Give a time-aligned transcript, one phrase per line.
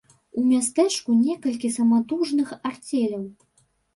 [0.39, 3.23] У мястэчку некалькі саматужных арцеляў.